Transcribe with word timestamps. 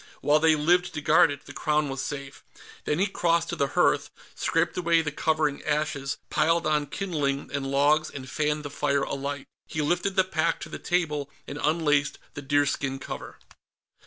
While 0.21 0.39
they 0.39 0.55
lived 0.55 0.95
to 0.95 1.01
guard 1.01 1.29
it, 1.29 1.45
the 1.45 1.53
Crown 1.53 1.87
was 1.87 2.01
safe. 2.01 2.43
Then 2.85 2.97
he 2.97 3.05
crossed 3.05 3.49
to 3.49 3.55
the 3.55 3.67
hearth, 3.77 4.09
scraped 4.33 4.75
away 4.75 5.03
the 5.03 5.11
covering 5.11 5.63
ashes, 5.63 6.17
piled 6.31 6.65
on 6.65 6.87
kindling 6.87 7.51
and 7.53 7.69
logs 7.69 8.09
and 8.09 8.27
fanned 8.27 8.65
the 8.65 8.71
fire 8.71 9.03
alight. 9.03 9.45
He 9.67 9.83
lifted 9.83 10.15
the 10.15 10.23
pack 10.23 10.59
to 10.61 10.69
the 10.69 10.79
table 10.79 11.29
and 11.47 11.59
unlaced 11.61 12.17
the 12.33 12.41
deerskin 12.41 12.97
cover. 12.97 13.37